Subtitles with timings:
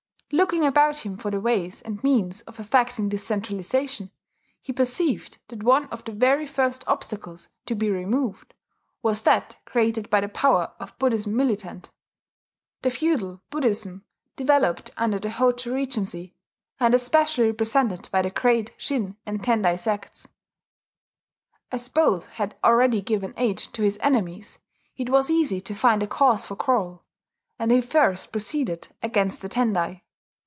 [0.33, 4.11] Looking about him for the ways and means of effecting this centralization,
[4.61, 8.53] he perceived that one of the very first obstacles to be removed
[9.03, 11.91] was that created by the power of Buddhism militant,
[12.81, 14.05] the feudal Buddhism
[14.37, 16.33] developed under the Hojo regency,
[16.79, 20.29] and especially represented by the great Shin and Tendai sects.
[21.73, 24.59] As both had already given aid to his enemies,
[24.95, 27.03] it was easy to find a cause for quarrel;
[27.59, 30.03] and he first proceeded against the Tendai.